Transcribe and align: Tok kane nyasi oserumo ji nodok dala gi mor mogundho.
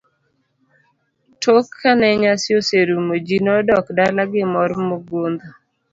Tok 1.41 1.67
kane 1.81 2.07
nyasi 2.21 2.49
oserumo 2.59 3.13
ji 3.25 3.37
nodok 3.45 3.85
dala 3.97 4.23
gi 4.31 4.43
mor 4.53 4.71
mogundho. 4.87 5.49